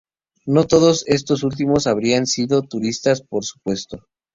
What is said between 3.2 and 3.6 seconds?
por